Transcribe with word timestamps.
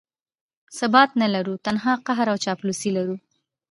ثبات 0.79 1.09
نه 1.21 1.27
لرو، 1.33 1.53
تنها 1.65 1.93
قهر 2.07 2.27
او 2.31 2.37
چاپلوسي 2.45 2.89
لرو. 2.97 3.15